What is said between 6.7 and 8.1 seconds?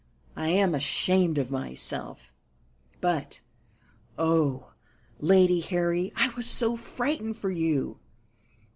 frightened for you!